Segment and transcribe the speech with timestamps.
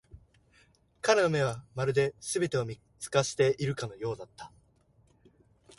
[1.03, 4.51] 彼の目は、まるで全てを見透かしているかのようだった。